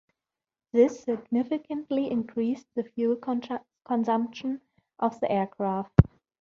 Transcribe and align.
This 0.71 1.03
significantly 1.03 2.09
increased 2.09 2.65
the 2.73 2.83
fuel 2.83 3.19
consumption 3.85 4.61
of 4.97 5.19
the 5.19 5.31
aircraft. 5.31 5.91